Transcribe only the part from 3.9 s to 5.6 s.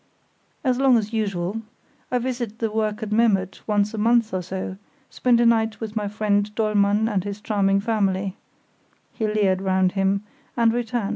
a month or so, spend a